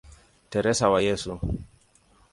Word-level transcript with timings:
Teresa 0.53 0.89
wa 0.89 0.99
Yesu". 1.07 1.33